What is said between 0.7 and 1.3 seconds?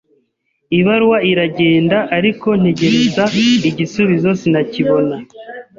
Ibaruwa